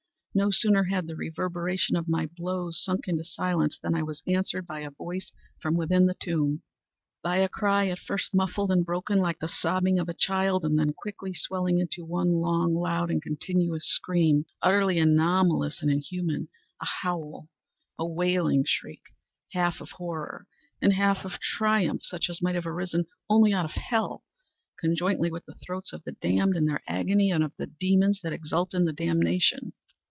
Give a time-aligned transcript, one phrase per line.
[0.33, 4.65] No sooner had the reverberation of my blows sunk into silence, than I was answered
[4.65, 5.29] by a voice
[5.61, 10.07] from within the tomb!—by a cry, at first muffled and broken, like the sobbing of
[10.07, 15.81] a child, and then quickly swelling into one long, loud, and continuous scream, utterly anomalous
[15.81, 19.01] and inhuman—a howl—a wailing shriek,
[19.51, 20.47] half of horror
[20.81, 24.23] and half of triumph, such as might have arisen only out of hell,
[24.79, 28.31] conjointly from the throats of the damned in their agony and of the demons that
[28.31, 29.73] exult in the damnation.